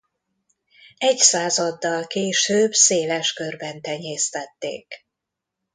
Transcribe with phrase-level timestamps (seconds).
[0.97, 5.05] Egy századdal később széles körben tenyésztették.